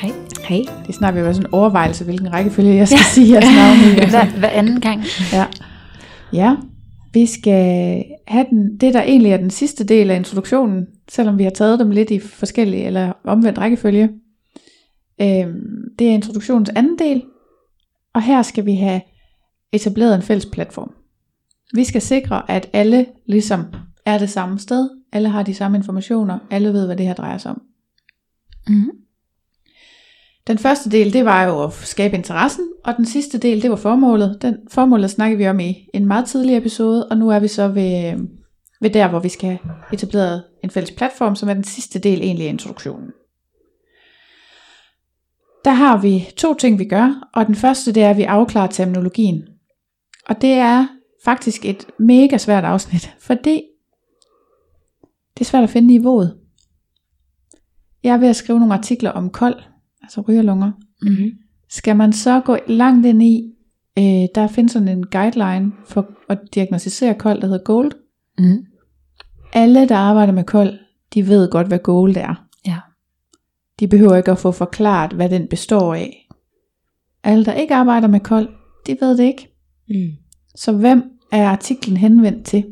[0.00, 0.10] Hej.
[0.48, 0.58] Hej.
[0.58, 3.12] Det er snart ved at være sådan en overvejelse, hvilken rækkefølge jeg skal ja.
[3.14, 4.10] sige jeres navn i.
[4.10, 5.02] hver, hver anden gang.
[5.32, 5.46] Ja.
[6.32, 6.56] ja,
[7.12, 11.42] vi skal have den, det, der egentlig er den sidste del af introduktionen, selvom vi
[11.42, 14.10] har taget dem lidt i forskellige, eller omvendt rækkefølge.
[15.20, 15.60] Øhm,
[15.98, 17.22] det er introduktionens anden del,
[18.14, 19.00] og her skal vi have
[19.72, 20.92] etableret en fælles platform.
[21.74, 23.64] Vi skal sikre, at alle ligesom
[24.06, 27.38] er det samme sted, alle har de samme informationer, alle ved, hvad det her drejer
[27.38, 27.62] sig om.
[28.68, 28.90] Mm.
[30.48, 33.76] Den første del, det var jo at skabe interessen, og den sidste del, det var
[33.76, 34.42] formålet.
[34.42, 37.68] Den formålet snakkede vi om i en meget tidlig episode, og nu er vi så
[37.68, 38.28] ved,
[38.80, 39.58] ved der, hvor vi skal
[39.92, 43.10] etablere en fælles platform, som er den sidste del egentlig af introduktionen.
[45.64, 48.66] Der har vi to ting, vi gør, og den første, det er, at vi afklarer
[48.66, 49.42] terminologien.
[50.28, 50.86] Og det er
[51.24, 53.62] faktisk et mega svært afsnit, fordi
[55.34, 56.38] det er svært at finde niveauet.
[58.02, 59.62] Jeg er ved at skrive nogle artikler om kold,
[60.08, 60.72] altså rygerlunger.
[61.02, 61.30] Mm-hmm.
[61.70, 63.52] Skal man så gå langt ind i,
[63.98, 67.92] øh, der findes sådan en guideline for at diagnostisere kold, der hedder GOLD.
[68.38, 68.64] Mm.
[69.52, 70.78] Alle, der arbejder med kold,
[71.14, 72.44] de ved godt, hvad GOLD er.
[72.66, 72.76] Ja.
[73.80, 76.28] De behøver ikke at få forklaret, hvad den består af.
[77.24, 78.48] Alle, der ikke arbejder med kold,
[78.86, 79.48] de ved det ikke.
[79.88, 80.12] Mm.
[80.54, 82.64] Så hvem er artiklen henvendt til?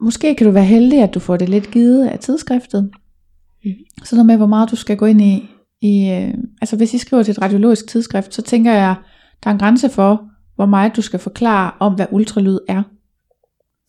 [0.00, 2.90] Måske kan du være heldig, at du får det lidt givet af tidsskriftet.
[3.66, 4.04] Mm.
[4.04, 5.48] Så noget med, hvor meget du skal gå ind i.
[5.80, 8.94] i øh, altså hvis I skriver til et radiologisk tidsskrift, så tænker jeg,
[9.44, 12.82] der er en grænse for, hvor meget du skal forklare om, hvad ultralyd er.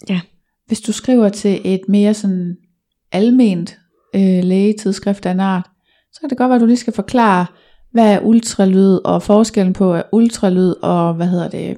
[0.09, 0.21] Ja.
[0.67, 2.55] Hvis du skriver til et mere sådan
[3.11, 3.79] alment
[4.15, 5.69] øh, lægetidsskrift af en art,
[6.13, 7.45] så kan det godt være, at du lige skal forklare,
[7.91, 11.77] hvad er ultralyd, og forskellen på ultralyd og, hvad hedder det,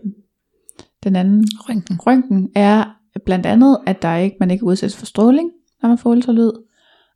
[1.04, 2.00] den anden røntgen.
[2.00, 2.84] røntgen er
[3.26, 5.52] blandt andet, at der ikke, man ikke udsættes for stråling,
[5.82, 6.52] når man får ultralyd.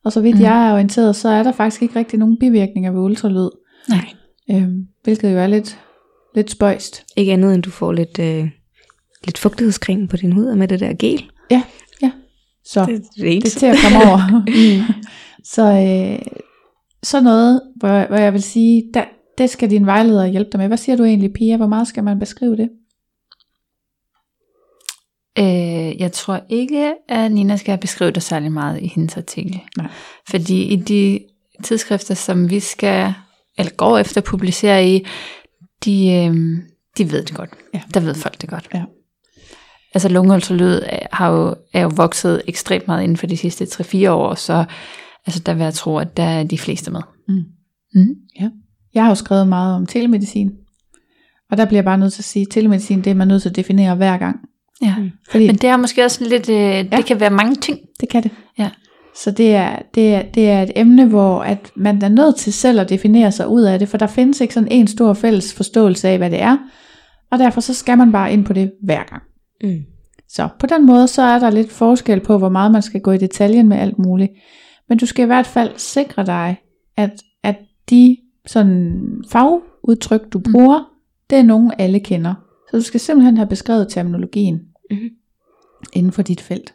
[0.05, 0.41] Og så vidt mm.
[0.41, 3.49] jeg er orienteret, så er der faktisk ikke rigtig nogen bivirkninger ved ultralyd.
[3.89, 4.05] Nej.
[4.51, 5.79] Øhm, hvilket jo er lidt,
[6.35, 7.05] lidt spøjst.
[7.17, 8.47] Ikke andet end du får lidt, øh,
[9.25, 11.23] lidt fugtighedscreme på din hud med det der gel.
[11.51, 11.63] Ja,
[12.01, 12.11] ja.
[12.65, 14.43] Så det, det, det er til at komme over.
[14.87, 15.03] mm.
[15.43, 16.41] Så øh,
[17.03, 19.03] så noget, hvor, hvor jeg vil sige, der,
[19.37, 20.67] det skal din vejleder hjælpe dig med.
[20.67, 21.57] Hvad siger du egentlig, Pia?
[21.57, 22.69] Hvor meget skal man beskrive det?
[25.39, 29.61] Øh, jeg tror ikke, at Nina skal beskrive det særlig meget i hendes artikel.
[29.77, 29.87] Nej.
[30.29, 31.19] Fordi i de
[31.63, 33.13] tidsskrifter, som vi skal,
[33.57, 35.05] eller går efter at publicere i,
[35.85, 36.57] de, øh,
[36.97, 37.49] de ved det godt.
[37.73, 37.81] Ja.
[37.93, 38.69] Der ved folk det godt.
[38.73, 38.83] Ja.
[39.93, 44.35] Altså lungeultralyd har jo, er jo vokset ekstremt meget inden for de sidste 3-4 år,
[44.35, 44.65] så
[45.25, 47.01] altså, der vil jeg tro, at der er de fleste med.
[47.27, 47.43] Mm.
[47.93, 48.15] Mm.
[48.39, 48.49] Ja.
[48.93, 50.51] Jeg har jo skrevet meget om telemedicin,
[51.51, 53.41] og der bliver jeg bare nødt til at sige, at telemedicin, det er man nødt
[53.41, 54.39] til at definere hver gang.
[54.83, 55.11] Ja, mm.
[55.31, 57.79] Fordi, men det er måske også lidt, øh, ja, det kan være mange ting.
[57.99, 58.31] Det kan det.
[58.57, 58.69] Ja.
[59.15, 62.53] Så det er, det, er, det er et emne, hvor at man er nødt til
[62.53, 65.53] selv at definere sig ud af det, for der findes ikke sådan en stor fælles
[65.53, 66.57] forståelse af, hvad det er,
[67.31, 69.23] og derfor så skal man bare ind på det hver gang.
[69.63, 69.81] Mm.
[70.29, 73.11] Så på den måde, så er der lidt forskel på, hvor meget man skal gå
[73.11, 74.31] i detaljen med alt muligt.
[74.89, 76.57] Men du skal i hvert fald sikre dig,
[76.97, 77.11] at,
[77.43, 77.55] at
[77.89, 80.51] de sådan fagudtryk, du mm.
[80.51, 80.85] bruger, mm.
[81.29, 82.33] det er nogen alle kender.
[82.71, 84.59] Så du skal simpelthen have beskrevet terminologien
[84.93, 85.15] mm-hmm.
[85.93, 86.73] inden for dit felt.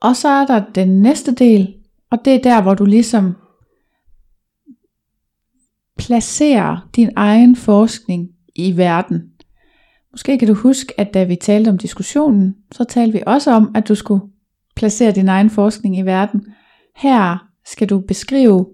[0.00, 1.74] Og så er der den næste del,
[2.10, 3.34] og det er der, hvor du ligesom
[5.98, 9.22] placerer din egen forskning i verden.
[10.10, 13.72] Måske kan du huske, at da vi talte om diskussionen, så talte vi også om,
[13.74, 14.22] at du skulle
[14.76, 16.46] placere din egen forskning i verden.
[16.96, 18.66] Her skal du beskrive,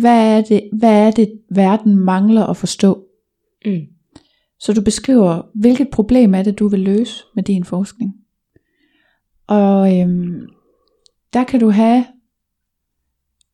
[0.00, 3.04] hvad er det, hvad er det verden mangler at forstå.
[3.64, 3.97] Mm.
[4.58, 8.14] Så du beskriver, hvilket problem er det, du vil løse med din forskning.
[9.46, 10.48] Og øhm,
[11.32, 12.04] der kan du have,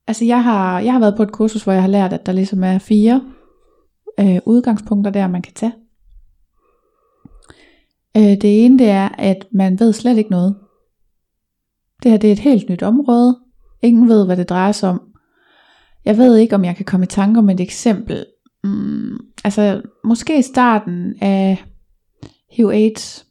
[0.07, 2.33] altså jeg har, jeg har været på et kursus, hvor jeg har lært, at der
[2.33, 3.23] ligesom er fire
[4.21, 5.75] øh, udgangspunkter der, man kan tage.
[8.17, 10.57] Øh, det ene det er, at man ved slet ikke noget.
[12.03, 13.41] Det her det er et helt nyt område.
[13.83, 15.01] Ingen ved, hvad det drejer sig om.
[16.05, 18.27] Jeg ved ikke, om jeg kan komme i tanke om et eksempel.
[18.65, 21.65] Mm, altså, måske i starten af
[22.51, 23.27] HIV AIDS.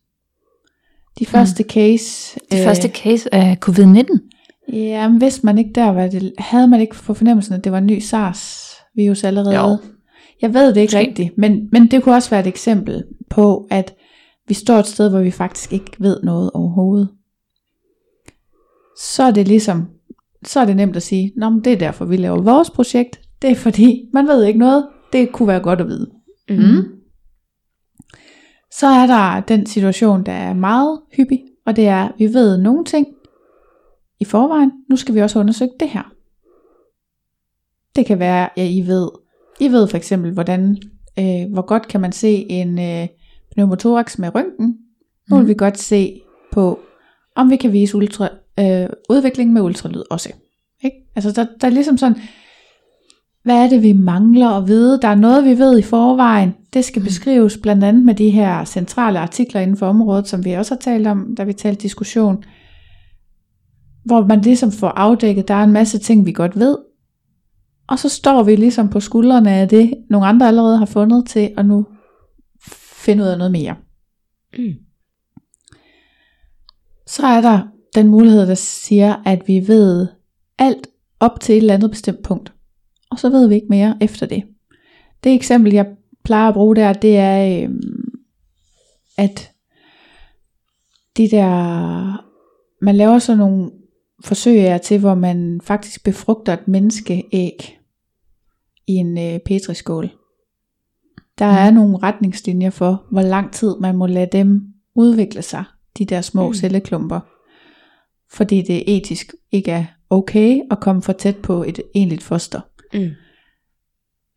[1.20, 1.70] De første mm.
[1.70, 2.40] case.
[2.52, 4.30] Det øh, første case af covid-19.
[4.74, 7.72] Ja, men vidste man ikke der, hvad det, havde man ikke for fornemmelsen, at det
[7.72, 9.56] var en ny SARS-virus allerede?
[9.56, 9.78] Jo.
[10.42, 11.08] Jeg ved det ikke Måske.
[11.08, 13.96] rigtigt, men, men det kunne også være et eksempel på, at
[14.48, 17.10] vi står et sted, hvor vi faktisk ikke ved noget overhovedet.
[19.00, 19.86] Så er det ligesom,
[20.46, 23.20] så er det nemt at sige, Nå, men det er derfor, vi laver vores projekt.
[23.42, 24.88] Det er fordi, man ved ikke noget.
[25.13, 26.12] Det kunne være godt at vide.
[26.50, 26.83] Mm.
[28.71, 32.57] Så er der den situation, der er meget hyppig, og det er, at vi ved
[32.57, 33.07] nogle ting
[34.19, 34.71] i forvejen.
[34.89, 36.13] Nu skal vi også undersøge det her.
[37.95, 39.10] Det kan være, at I ved,
[39.60, 40.77] I ved for eksempel, hvordan,
[41.19, 43.07] øh, hvor godt kan man se en øh,
[43.54, 44.77] pneumothorax med røntgen.
[45.30, 46.21] Nu vil vi godt se
[46.51, 46.80] på,
[47.36, 48.30] om vi kan vise ultra,
[48.60, 50.33] øh, udvikling med ultralyd også.
[50.83, 50.98] Ikke?
[51.15, 52.18] Altså der, der er ligesom sådan,
[53.44, 55.00] hvad er det vi mangler at vide?
[55.01, 56.56] Der er noget vi ved i forvejen.
[56.74, 60.51] Det skal beskrives blandt andet med de her centrale artikler inden for området, som vi
[60.54, 62.44] også har talt om, da vi talte diskussion.
[64.06, 66.78] Hvor man ligesom får afdækket, der er en masse ting vi godt ved.
[67.88, 71.54] Og så står vi ligesom på skuldrene af det, nogle andre allerede har fundet til
[71.57, 71.86] at nu
[73.06, 73.75] finde ud af noget mere.
[74.57, 74.74] Mm.
[77.07, 80.07] Så er der den mulighed, der siger, at vi ved
[80.57, 80.88] alt
[81.19, 82.53] op til et eller andet bestemt punkt.
[83.13, 84.44] Og så ved vi ikke mere efter det.
[85.24, 85.86] Det eksempel, jeg
[86.24, 88.10] plejer at bruge der, det er, øhm,
[89.18, 89.51] at
[91.18, 91.54] de der,
[92.86, 93.71] man laver sådan nogle
[94.24, 97.80] forsøg af til, hvor man faktisk befrugter et menneskeæg
[98.88, 100.10] i en øh, petriskål.
[101.39, 104.62] Der er nogle retningslinjer for, hvor lang tid man må lade dem
[104.95, 105.63] udvikle sig,
[105.98, 106.54] de der små mm.
[106.54, 107.19] celleklumper.
[108.31, 112.62] Fordi det etisk ikke er okay at komme for tæt på et egentligt foster.
[112.94, 113.10] Mm.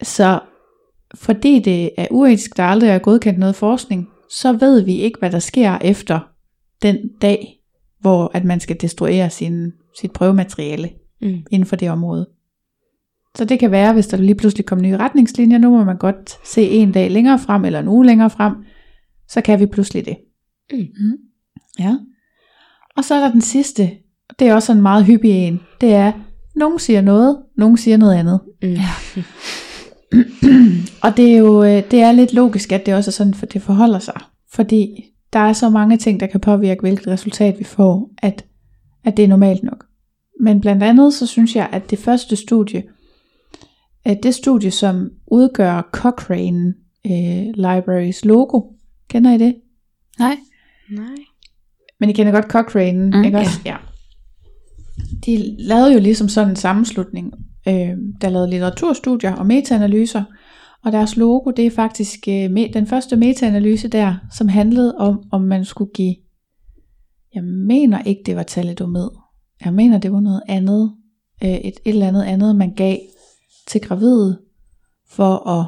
[0.03, 0.41] Så
[1.15, 5.31] fordi det er uetisk, der aldrig er godkendt noget forskning, så ved vi ikke, hvad
[5.31, 6.21] der sker efter
[6.83, 7.61] den dag,
[8.01, 11.43] hvor at man skal destruere sin, sit prøvemateriale Mm.
[11.51, 12.29] inden for det område.
[13.35, 16.49] Så det kan være, hvis der lige pludselig kommer nye retningslinjer, nu må man godt
[16.49, 18.55] se en dag længere frem, eller en uge længere frem,
[19.29, 20.17] så kan vi pludselig det.
[20.73, 21.17] Mm.
[21.79, 21.99] Ja.
[22.97, 23.91] Og så er der den sidste,
[24.39, 26.13] det er også en meget hyppig en, det er,
[26.57, 28.41] nogen siger noget, nogen siger noget andet.
[28.63, 28.77] Mm.
[31.03, 33.47] Og det er jo øh, det er lidt logisk, at det også er sådan, for
[33.47, 34.21] det forholder sig.
[34.53, 38.45] Fordi der er så mange ting, der kan påvirke, hvilket resultat vi får, at,
[39.05, 39.85] at det er normalt nok.
[40.41, 42.83] Men blandt andet, så synes jeg, at det første studie,
[44.05, 46.75] at det studie, som udgør Cochrane
[47.07, 48.61] øh, Libraries logo,
[49.09, 49.55] kender I det?
[50.19, 50.37] Nej.
[50.91, 51.17] Nej.
[52.01, 53.61] Men I kender godt Cochrane, mm, ikke også?
[53.65, 53.77] Ja.
[55.27, 57.33] De lavede jo ligesom sådan en sammenslutning,
[57.69, 60.25] øh, der lavede litteraturstudier og metaanalyser,
[60.85, 65.23] og deres logo, det er faktisk øh, me- den første metaanalyse der, som handlede om,
[65.33, 66.17] om man skulle give,
[67.35, 69.09] jeg mener ikke, det var talidomid.
[69.65, 70.93] Jeg mener, det var noget andet,
[71.45, 72.97] øh, et, et eller andet andet, man gav
[73.67, 74.41] til gravide,
[75.09, 75.67] for at,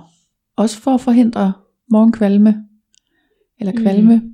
[0.56, 1.52] også for at forhindre
[1.90, 2.64] morgenkvalme,
[3.60, 4.16] eller kvalme.
[4.16, 4.32] Mm.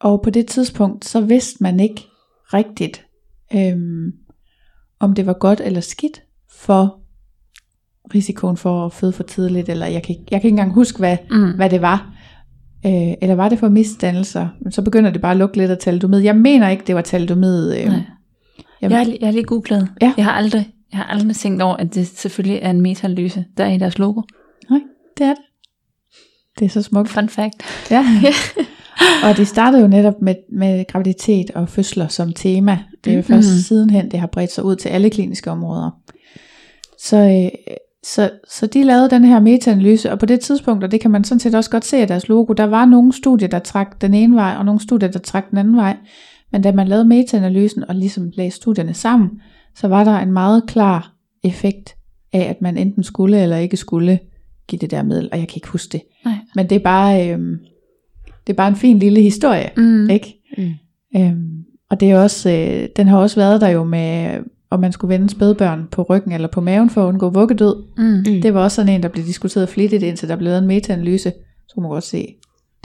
[0.00, 2.02] Og på det tidspunkt, så vidste man ikke
[2.44, 3.05] rigtigt,
[3.54, 4.12] øhm,
[5.00, 7.00] om det var godt eller skidt for
[8.14, 10.98] risikoen for at føde for tidligt, eller jeg kan, ikke- jeg kan ikke engang huske,
[10.98, 11.52] hvad, Mm.
[11.56, 12.12] hvad det var.
[12.86, 14.48] Øh, eller var det for misdannelser?
[14.62, 16.18] Men så begynder det bare at lugte lidt af talidomid.
[16.20, 17.74] Jeg mener ikke, det var talidomid.
[17.78, 17.94] Øh, Nej.
[18.82, 19.88] jeg, Jeg har, lige- jeg har lige googlet.
[20.02, 20.14] Ja.
[20.16, 23.64] Jeg har aldrig, jeg har aldrig tænkt over, at det selvfølgelig er en metaanalyse, der
[23.64, 24.22] er i deres logo.
[24.70, 24.80] Nej,
[25.18, 25.42] det er det.
[26.58, 27.08] Det er så smukt.
[27.08, 27.62] Fun fact.
[27.90, 28.04] Ja.
[29.24, 32.78] og det startede jo netop med, med graviditet og fødsler som tema.
[33.04, 33.58] Det er jo først Mhm.
[33.58, 35.90] sidenhen, det har bredt sig ud til alle kliniske områder.
[36.98, 41.00] Så, øh, så, så de lavede den her metaanalyse, og på det tidspunkt, og det
[41.00, 43.58] kan man sådan set også godt se af deres logo, der var nogle studier, der
[43.58, 45.96] trak den ene vej, og nogle studier, der trak den anden vej.
[46.52, 49.30] Men da man lavede metaanalysen og ligesom lagde studierne sammen,
[49.76, 51.12] så var der en meget klar
[51.44, 51.94] effekt
[52.32, 54.18] af, at man enten skulle eller ikke skulle
[54.68, 56.02] give det der middel, og jeg kan ikke huske det.
[56.24, 56.34] Nej.
[56.54, 57.58] Men det er bare, øhm,
[58.46, 60.10] det er bare en fin lille historie, Mm.
[60.10, 60.34] ikke?
[60.58, 60.72] Mm.
[61.20, 64.38] Øhm, og det er også, øh, den har også været der jo med,
[64.70, 67.84] om man skulle vende spædbørn på ryggen eller på maven for at undgå vuggedød.
[67.98, 68.04] Mm.
[68.04, 68.42] Mm.
[68.42, 71.32] Det var også sådan en, der blev diskuteret flittigt, indtil der blev lavet en metaanalyse.
[71.68, 72.34] Så kunne man godt se,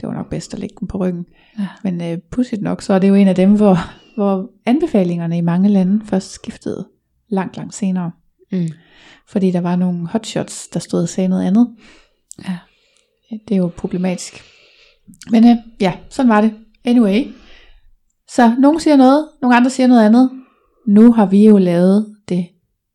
[0.00, 1.24] det var nok bedst at lægge dem på ryggen.
[1.58, 1.66] Ja.
[1.84, 3.78] Men øh, pudsigt nok, så er det jo en af dem, hvor,
[4.16, 6.86] hvor anbefalingerne i mange lande først skiftede
[7.28, 8.10] langt, langt senere.
[8.52, 8.68] Mm.
[9.28, 11.68] Fordi der var nogle hotshots, der stod og sagde noget andet.
[12.48, 12.58] Ja.
[13.48, 14.34] Det er jo problematisk.
[15.30, 16.54] Men øh, ja, sådan var det.
[16.84, 17.24] Anyway.
[18.30, 20.30] Så nogen siger noget, nogle andre siger noget andet.
[20.88, 22.46] Nu har vi jo lavet det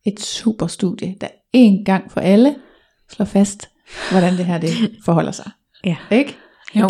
[0.06, 2.56] et super studie, der en gang for alle
[3.12, 3.70] slår fast,
[4.12, 4.70] hvordan det her det
[5.06, 5.52] forholder sig.
[5.86, 5.98] Ja.
[6.12, 6.36] Ikke?
[6.76, 6.90] Jo.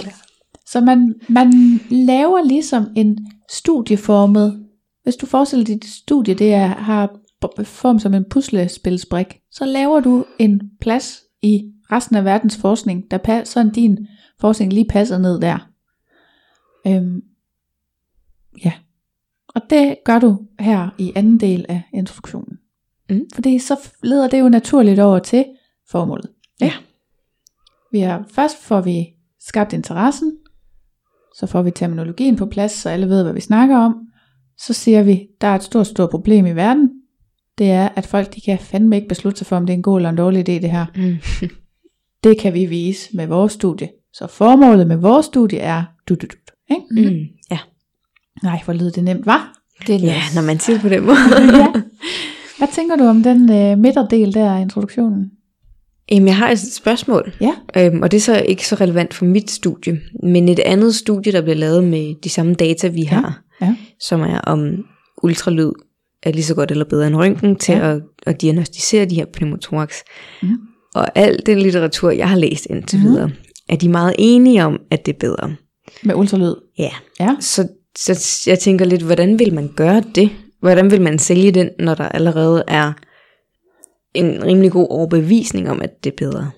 [0.65, 3.17] Så man, man laver ligesom en
[3.51, 4.67] studieformet,
[5.03, 7.09] hvis du forestiller dig, dit studie det er, har
[7.63, 13.17] form som en puslespilsbrik, så laver du en plads i resten af verdens forskning, der
[13.27, 13.97] pa- sådan din
[14.39, 15.69] forskning lige passer ned der.
[16.87, 17.21] Øhm,
[18.65, 18.73] ja.
[19.47, 22.57] Og det gør du her i anden del af introduktionen.
[23.09, 23.25] Mm.
[23.35, 25.45] Fordi så leder det jo naturligt over til
[25.89, 26.29] formålet.
[26.61, 26.73] Ikke?
[26.75, 26.83] Ja.
[27.91, 29.07] Vi har, først får vi
[29.39, 30.37] skabt interessen,
[31.35, 34.07] så får vi terminologien på plads, så alle ved, hvad vi snakker om.
[34.57, 36.89] Så siger vi, der er et stort, stort problem i verden.
[37.57, 39.83] Det er, at folk de kan fandme ikke beslutte sig for, om det er en
[39.83, 40.85] god eller en dårlig idé, det her.
[40.95, 41.49] Mm.
[42.23, 43.89] Det kan vi vise med vores studie.
[44.17, 46.53] Så formålet med vores studie er du, du, du.
[46.75, 47.09] Ikke?
[47.11, 47.19] Mm.
[47.51, 47.59] Ja.
[48.43, 49.53] Nej, hvor lyder det nemt, var?
[49.87, 51.17] Det er ja, når man siger på den måde.
[51.61, 51.67] ja.
[52.57, 55.31] Hvad tænker du om den øh, midterdel der af introduktionen?
[56.11, 57.53] Jamen, jeg har et spørgsmål, Ja.
[57.77, 61.31] øhm, og det er så ikke så relevant for mit studie, men et andet studie,
[61.31, 63.75] der bliver lavet med de samme data, vi har, ja.
[63.99, 64.85] som er om
[65.23, 65.71] ultralyd
[66.23, 67.91] er lige så godt eller bedre end røntgen til Ja.
[67.95, 69.93] at, at diagnostisere de her pneumothorax.
[70.43, 70.49] Mm.
[70.95, 73.07] Og al den litteratur, jeg har læst indtil Mhm.
[73.07, 73.31] videre,
[73.69, 75.55] er de meget enige om, at det er bedre.
[76.03, 76.55] Med ultralyd.
[76.79, 76.91] Ja.
[77.19, 77.35] Ja.
[77.39, 80.29] Så, så jeg tænker lidt, hvordan vil man gøre det?
[80.59, 82.93] Hvordan vil man sælge den, når der allerede er
[84.13, 86.51] en rimelig god overbevisning om, at det er bedre?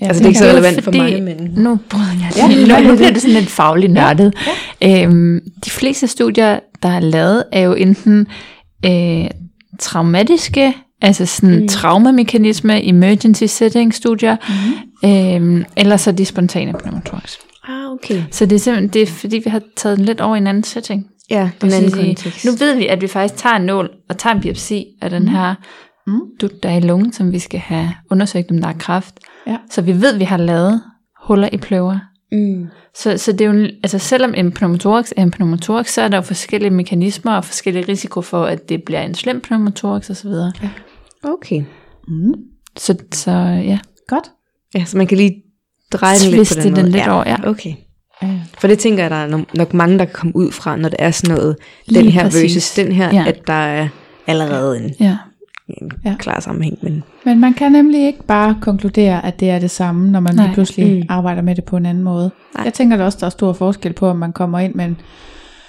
[0.00, 1.36] Ja, altså, det er ikke så relevant for mig, men...
[1.56, 4.34] Nu jeg Ja, nu, bliver det sådan lidt fagligt nørdet.
[4.80, 5.04] Ja.
[5.04, 8.26] Øhm, de fleste studier, der er lavet, er jo enten
[8.86, 9.30] øh,
[9.78, 11.60] traumatiske, altså sådan Mm.
[11.62, 11.68] mm.
[11.68, 14.36] traumamekanisme, emergency setting studier,
[15.02, 15.56] Mhm.
[15.56, 17.36] øhm, eller så de spontane pneumothorax.
[17.68, 18.22] Ah, okay.
[18.30, 20.46] Så det er simpelthen, det er fordi, vi har taget den lidt over i en
[20.46, 21.06] anden setting.
[21.30, 22.44] Ja, en anden sige, kontekst.
[22.44, 25.28] Nu ved vi, at vi faktisk tager en nål og tager en biopsi af den
[25.28, 25.54] her
[26.06, 26.20] Mm.
[26.40, 29.14] dut, der er i lungen, som vi skal have undersøgt, om der er kræft.
[29.46, 29.56] Ja.
[29.70, 30.82] Så vi ved, at vi har lavet
[31.26, 31.98] huller i pløver.
[32.32, 32.66] Mm.
[32.94, 36.08] Så, så det er jo, en- altså selvom en pneumothorax er en pneumothorax, så er
[36.08, 40.28] der jo forskellige mekanismer og forskellige risiko for, at det bliver en slem pneumothorax osv.
[41.26, 41.62] Okay.
[42.08, 42.34] Mm.
[42.76, 43.30] Så, så
[43.64, 43.78] ja,
[44.08, 44.24] Godt.
[44.74, 45.42] Ja, så man kan lige
[45.92, 46.84] dreje den lidt på den den måde.
[46.92, 47.14] lidt ja.
[47.14, 47.48] over, ja.
[47.48, 47.74] Okay.
[48.22, 48.28] Ja.
[48.60, 50.88] For det tænker jeg, der er no- nok mange, der kan komme ud fra, når
[50.88, 51.56] det er sådan noget,
[51.86, 52.42] Lige den her præcis.
[52.56, 53.24] versus den her, Ja.
[53.28, 53.88] at der er
[54.26, 55.16] allerede en, ja.
[55.68, 56.14] en Ja.
[56.18, 56.78] klar sammenhæng.
[56.82, 60.34] Men Men man kan nemlig ikke bare konkludere, at det er det samme, når man
[60.34, 60.44] Nej.
[60.46, 61.02] lige pludselig mm.
[61.08, 62.30] arbejder med det på en anden måde.
[62.54, 62.64] Nej.
[62.64, 64.96] Jeg tænker da også, der er stor forskel på, om man kommer ind med en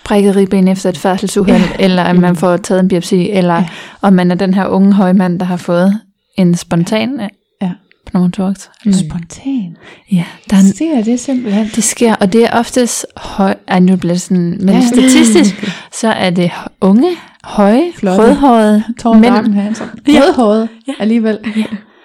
[0.07, 1.83] Brækket ribben efter et færdselsuheld, ja.
[1.85, 3.59] eller at man får taget en biopsi, eller ja.
[3.59, 3.67] Ja.
[4.01, 5.99] om man er den her unge høje mand, der har fået
[6.37, 7.27] en spontan ja.
[7.61, 7.71] Ja.
[8.05, 8.67] pneumothorax.
[8.85, 8.93] mm.
[8.93, 9.77] spontan.
[10.11, 11.67] Ja, der er en, Det er det simpelthen.
[11.75, 14.73] det sker, og det er oftest høj, ej, nu bliver det sådan, men Ja.
[14.75, 14.81] ja.
[14.87, 15.69] statistisk,
[16.01, 17.09] så er det unge,
[17.43, 18.23] høje, Flotte.
[18.23, 18.83] rødhårede
[19.19, 19.55] mænd.
[19.55, 20.21] Ja.
[20.21, 20.93] Rødhåret Ja.
[20.99, 21.39] alligevel.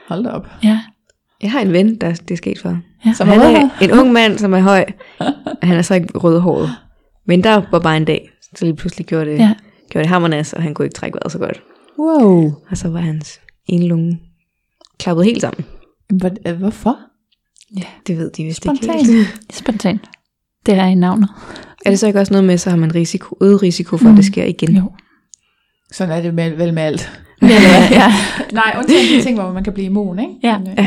[0.09, 0.47] Hold da op.
[0.64, 0.78] Ja,
[1.42, 2.78] jeg har en ven, der det er sket for.
[3.06, 3.12] ja.
[3.12, 4.85] Som Han er en ung mand, som er høj.
[5.62, 6.71] Han er så ikke rødhåret.
[7.26, 9.55] Men der var bare en dag, så lige pludselig gjorde det, Ja.
[9.91, 11.62] gjorde det hammernas, og han kunne ikke trække vejret så godt.
[11.99, 12.52] Wow.
[12.71, 14.21] Og så var hans ene lunge
[14.99, 15.64] klappet helt sammen.
[16.12, 16.97] Hvor- øh, Hvorfor?
[18.07, 18.99] Det ved de vist Spontan.
[18.99, 19.29] ikke helt.
[19.52, 20.00] Spontan.
[20.67, 21.29] Det er i navnet.
[21.87, 24.17] Er det så ikke også noget med, så har man risiko, øget risiko for, at
[24.17, 24.76] det sker igen?
[24.76, 24.93] Jo.
[25.93, 27.23] Sådan er det med, vel med alt.
[27.43, 28.12] Ja, ja, ja.
[28.52, 30.33] Nej, undtagen de ting, hvor man kan blive immun, ikke?
[30.43, 30.59] Ja.
[30.59, 30.85] Men, øh,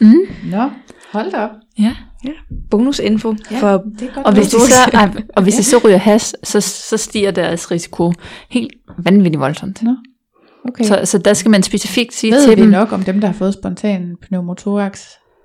[0.00, 0.14] Mm,
[0.50, 0.70] Nå,
[1.12, 1.50] hold da op.
[1.78, 1.92] ja.
[2.70, 4.26] Bonusinfo Ja, for det er godt.
[4.26, 7.70] Og hvis, de så, ej, og hvis de så ryger has, så, så stiger deres
[7.70, 8.12] risiko
[8.50, 9.82] helt vanvittigt voldsomt.
[9.82, 9.96] Nå,
[10.68, 10.84] okay.
[10.84, 13.28] Så, så der skal man specifikt sige Ved til vi dem, nok om dem, der
[13.28, 15.02] har fået spontan pneumothorax,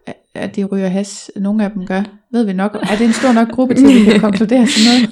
[0.08, 1.32] at- at de ryger has?
[1.36, 2.04] Nogle af dem gør.
[2.32, 2.78] Ved vi nok?
[2.90, 5.10] Er det en stor nok gruppe til, at vi kan konkludere sådan noget?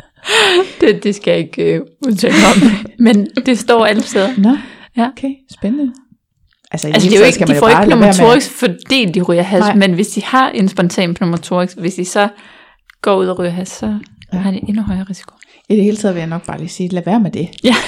[0.80, 4.28] det, det skal jeg ikke uh, udtale om, men det står alle steder.
[4.38, 4.56] Nå,
[4.96, 5.08] Ja.
[5.08, 5.92] okay, spændende.
[6.72, 9.42] Altså, Altså, det er jo hele ikke, skal de får ikke pneumothorax, fordi de ryger
[9.42, 9.74] has, Nej.
[9.74, 12.28] men hvis de har en spontan pneumothorax, hvis de så
[13.02, 13.98] går ud og ryger has, så
[14.32, 14.38] Ja.
[14.38, 15.34] har de endnu højere risiko.
[15.68, 17.48] I det hele taget vil jeg nok bare lige sige, lad være med det.
[17.64, 17.74] Ja.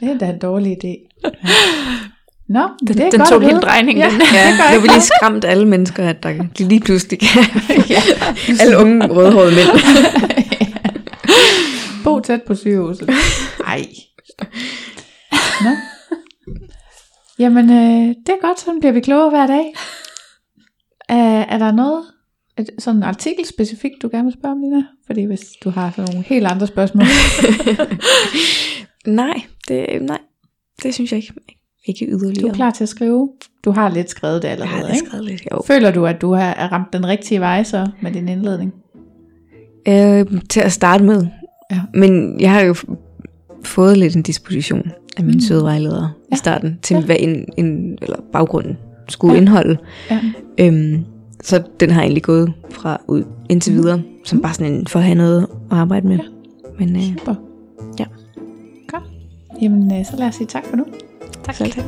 [0.00, 1.20] Det er da en dårlig idé.
[1.24, 1.30] Ja.
[2.48, 3.60] Nå, Den, det er den godt tog at lige en vide.
[3.66, 3.98] drejning.
[3.98, 4.22] Ja, den.
[4.34, 7.44] Ja, ikke vil lige skræmt alle mennesker, at der de lige pludselig kan
[8.60, 9.68] alle unge rødhårede mænd.
[12.04, 13.10] Bo tæt på sygehuset.
[13.66, 13.86] Ej.
[15.64, 15.70] Nå.
[17.38, 19.64] Jamen, øh, det er godt, sådan bliver vi klogere hver dag.
[21.08, 22.02] Er, er der noget,
[22.58, 24.82] et, sådan en artikel specifikt, du gerne vil spørge om, Lina?
[25.06, 27.04] Fordi hvis du har sådan nogle helt andre spørgsmål.
[29.06, 30.18] nej, det, nej,
[30.82, 31.32] det synes jeg ikke.
[31.86, 32.48] Ikke Du yderligere.
[32.50, 33.28] er klar til at skrive
[33.64, 35.06] Du har lidt skrevet det Jeg allerede, har lidt ikke?
[35.08, 35.62] skrevet lidt, jo.
[35.66, 38.74] Føler du, at du har ramt den rigtige vej så med din indledning?
[39.88, 41.26] Øh, til at starte med.
[41.70, 41.80] Ja.
[41.94, 42.74] Men jeg har jo
[43.64, 45.40] fået lidt en disposition af min mm.
[45.40, 46.34] søde vejleder ja.
[46.34, 47.00] I starten, til Ja.
[47.04, 48.78] hvad en, en, eller baggrunden
[49.08, 49.40] skulle Ja.
[49.40, 49.76] indeholde.
[50.10, 50.20] Ja.
[50.60, 51.04] Øhm,
[51.42, 53.78] så den har egentlig gået fra ud indtil Mm.
[53.82, 56.16] videre, som bare sådan en, for at have noget at arbejde med.
[56.16, 56.22] Ja.
[56.78, 57.34] Men øh, Super.
[57.98, 58.04] Ja.
[58.88, 59.02] Godt.
[59.62, 60.84] Jamen, øh, så lad os sige tak for nu.
[61.44, 61.54] tak.
[61.54, 61.84] Selv tak.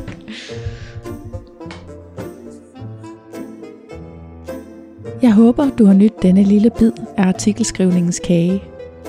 [5.21, 8.63] Jeg håber, du har nydt denne lille bid af artikelskrivningens kage.